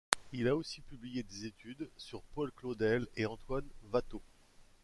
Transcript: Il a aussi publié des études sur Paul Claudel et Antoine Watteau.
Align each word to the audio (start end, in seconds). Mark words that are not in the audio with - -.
Il 0.33 0.47
a 0.47 0.55
aussi 0.55 0.81
publié 0.81 1.21
des 1.21 1.45
études 1.45 1.87
sur 1.95 2.23
Paul 2.33 2.51
Claudel 2.53 3.05
et 3.17 3.27
Antoine 3.27 3.67
Watteau. 3.93 4.23